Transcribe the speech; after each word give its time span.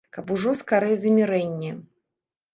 Каб 0.15 0.31
ужо 0.35 0.53
скарэй 0.61 0.95
замірэнне! 1.03 1.71